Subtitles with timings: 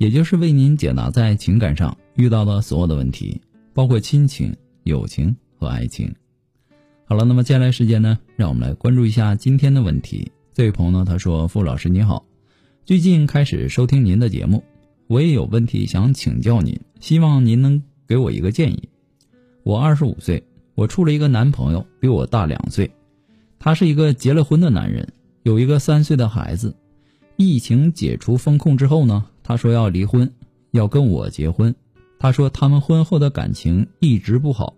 [0.00, 3.38] 也就是为您解答在情感上遇到的所有的问题，
[3.74, 6.10] 包括亲情、友情和爱情。
[7.04, 10.32] 好了，那么接下来时间呢，让我们来关注一下今天的问题。
[10.54, 12.24] 这位朋友呢，他说：“傅老师你好，
[12.86, 14.64] 最近开始收听您的节目，
[15.06, 18.88] 我也有问题想请教您，希望您能给我一个建议。
[19.64, 20.42] 我二十五岁，
[20.74, 22.90] 我处了一个男朋友，比我大两岁。”
[23.60, 26.74] 他是一个结了婚的男人，有一个三岁的孩子。
[27.36, 30.32] 疫情解除封控之后呢，他说要离婚，
[30.70, 31.74] 要跟我结婚。
[32.20, 34.76] 他说他们婚后的感情一直不好，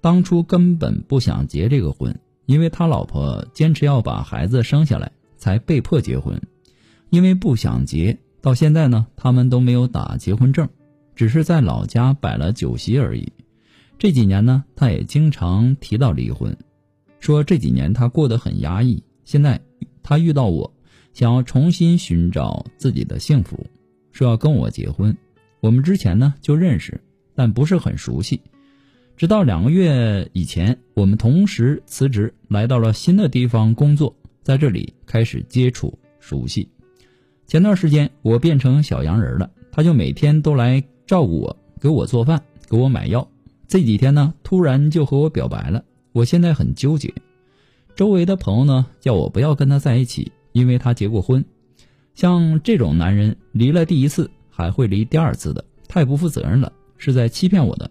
[0.00, 2.12] 当初根本不想结这个婚，
[2.46, 6.42] 因为他老婆坚持要把孩子生下来，才被迫结婚。
[7.10, 10.68] 因为不想结，到现在呢，他们都没有打结婚证，
[11.14, 13.32] 只是在老家摆了酒席而已。
[13.96, 16.52] 这几年呢，他也经常提到离婚。
[17.20, 19.60] 说这几年他过得很压抑，现在
[20.02, 20.74] 他遇到我，
[21.12, 23.64] 想要重新寻找自己的幸福，
[24.12, 25.16] 说要跟我结婚。
[25.60, 27.00] 我们之前呢就认识，
[27.34, 28.40] 但不是很熟悉。
[29.16, 36.68] 直到两个月以前，我们同时辞职来到了新的地方工作，在这里开始接触熟悉。
[37.46, 43.28] 前段时间我变成小洋人了，他就每天都来照顾我，给我做饭，给我买药。
[43.68, 45.84] 这几天呢，突然就和我表白了。
[46.12, 47.12] 我现在很纠结，
[47.94, 51.44] 周围的朋友呢叫我不要跟他在一起，因为他结过婚。
[52.14, 57.90] 像这种男人，离了第一次还会离第二次的，太不负责任了，是在欺骗我的。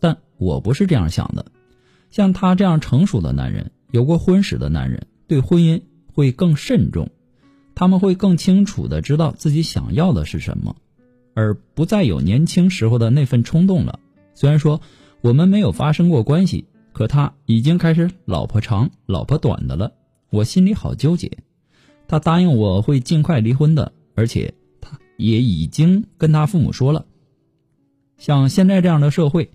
[0.00, 1.46] 但我不是这样想的，
[2.10, 5.82] 像他这样成熟的男人，有过婚史的男人，对婚姻
[6.12, 7.10] 会更慎重，
[7.74, 10.76] 他们会更清楚的知道自己想要的是什么，
[11.34, 14.00] 而不再有年轻时候的那份冲动了。
[14.34, 14.80] 虽然说
[15.20, 16.66] 我们没有发生过关系。
[16.94, 19.94] 可他已经开始老婆长老婆短的了，
[20.28, 21.38] 我心里好纠结。
[22.12, 24.52] 他答应我会尽快离婚的，而且
[24.82, 27.06] 他也已经跟他父母说了。
[28.18, 29.50] 像现在这样的社会，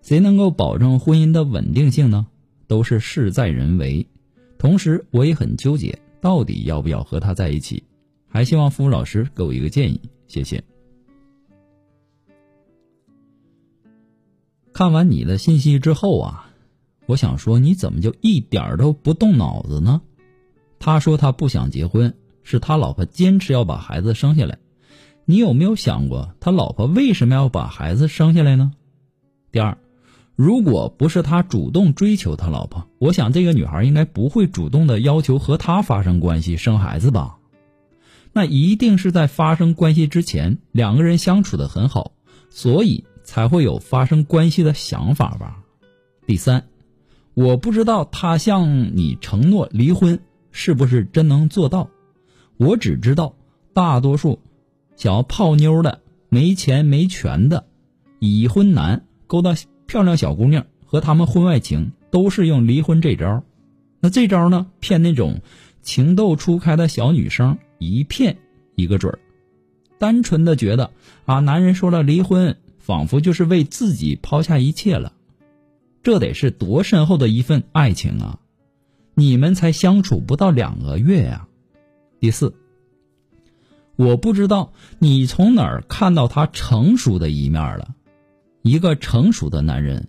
[0.00, 2.26] 谁能够保证婚姻的稳定性呢？
[2.66, 4.06] 都是事在人为。
[4.56, 7.84] 同时，我也很纠结，到底要不要和他在一起？
[8.26, 10.64] 还希望付老师给我一个建议，谢谢。
[14.72, 16.50] 看完你的信息之后啊。
[17.04, 20.00] 我想说，你怎么就一点都不动脑子呢？
[20.80, 24.58] 他说他不想结婚，是他老婆坚持要把孩子生下来。
[25.26, 28.72] 你有没有想过，他老婆为什么要把孩子生下来呢？
[29.52, 29.76] 第二，
[30.34, 37.36] 如果不是他主动追求他老婆，我想这个女孩应该不会主动的要求和他发生关系、生孩子吧？
[38.32, 42.12] 那一定是在发生关系之前，两个人相处的很好，
[42.48, 45.62] 所以才会有发生关系的想法吧？
[46.26, 46.64] 第三。
[47.34, 50.20] 我不知道他向你承诺离婚
[50.52, 51.88] 是不是真能做到，
[52.56, 53.34] 我只知道
[53.72, 54.40] 大多数
[54.96, 57.66] 想要泡妞的、没钱没权的
[58.18, 59.54] 已婚男勾搭
[59.86, 63.42] 漂亮小姑娘和他们婚外情，都是用离婚这招。
[64.00, 65.40] 那这招呢，骗那种
[65.82, 68.38] 情窦初开的小女生一骗
[68.74, 69.18] 一个准儿，
[69.98, 70.90] 单纯的觉得
[71.26, 75.12] 啊，男人说了离婚，仿佛就是为自己抛下一切了。
[76.02, 78.40] 这得是多深厚的一份爱情啊！
[79.20, 81.46] 你们才相处不到两个月呀。
[82.20, 82.54] 第四，
[83.96, 87.94] 我不知道你从哪儿看到他成熟的一面了。
[88.62, 90.08] 一个成熟的男人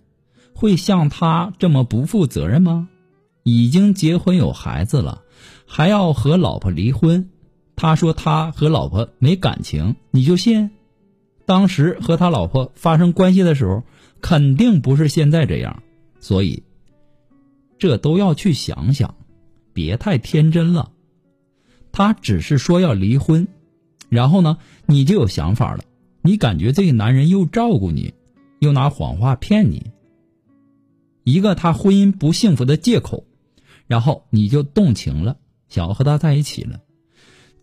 [0.54, 2.88] 会像他这么不负责任吗？
[3.42, 5.20] 已经结婚有孩子了，
[5.66, 7.28] 还要和老婆离婚？
[7.76, 10.70] 他说他和老婆没感情，你就信？
[11.44, 13.82] 当时和他老婆发生关系的时候。
[14.22, 15.82] 肯定不是现在这样，
[16.20, 16.62] 所以
[17.82, 19.16] 这都要去想想，
[19.72, 20.92] 别太天真了。
[21.90, 23.48] 他只是说要离婚，
[24.08, 25.82] 然后呢，你就有想法了。
[26.22, 28.14] 你感觉这个男人又照顾你，
[28.60, 29.90] 又拿谎话骗你，
[31.24, 33.24] 一个他婚姻不幸福的借口，
[33.88, 35.38] 然后你就动情了，
[35.68, 36.78] 想要和他在一起了，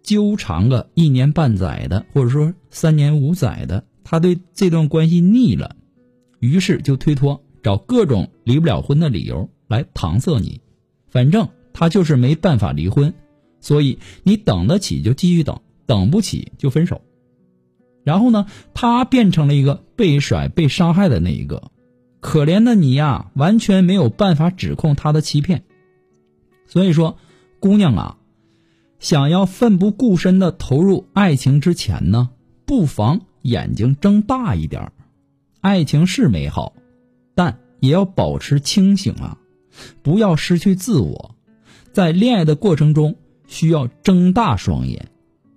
[0.03, 5.77] 纠缠个一年半载的，或者说三年五载的，他对这段关系腻了。
[6.39, 10.59] 于是就推脱，找各种离不了婚的理由来搪塞你。
[11.07, 13.13] 反正他就是没办法离婚，
[13.61, 17.01] 所以你等得起就继续等，等不起就分手。
[18.03, 21.71] 然后呢，他变成了一个被甩、被伤害的那一个。
[22.19, 25.63] 可怜的你呀，完全没有办法指控他的欺骗。
[26.67, 27.17] 所以说，
[27.59, 28.17] 姑娘啊，
[28.99, 32.29] 想要奋不顾身的投入爱情之前呢，
[32.65, 34.91] 不妨眼睛睁大一点。
[35.61, 36.73] 爱情是美好，
[37.35, 39.38] 但也要保持清醒啊，
[40.01, 41.35] 不要失去自我。
[41.91, 43.15] 在恋爱的过程中，
[43.47, 45.07] 需要睁大双眼，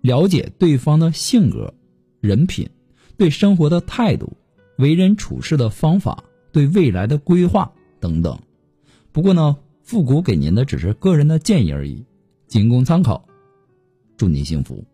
[0.00, 1.74] 了解对方的性格。
[2.20, 2.70] 人品，
[3.16, 4.32] 对生活的态度，
[4.78, 8.38] 为人处事的方法，对未来的规划等等。
[9.10, 12.04] 不过呢，复古给您的只是个人的建议而已，
[12.46, 13.24] 仅供参考。
[14.16, 14.84] 祝您幸福。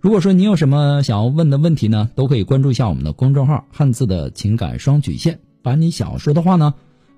[0.00, 6.74] 如果说您有什么想要问的问题呢，都可以关注一下我们的公众号“汉字的情感双曲线”，把你想要说的话呢，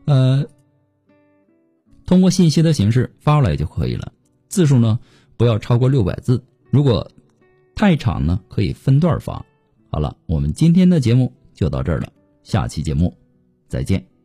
[0.06, 0.46] 呃，
[2.08, 4.10] 通过信息的形式发过来就可以了。
[4.48, 4.98] 字数呢，
[5.36, 6.42] 不要超过六百字。
[6.70, 7.06] 如果
[7.74, 9.44] 太长呢，可以分段发。
[9.90, 12.10] 好了，我们今天的节目就到这儿了，
[12.42, 13.14] 下期节目
[13.68, 14.17] 再见。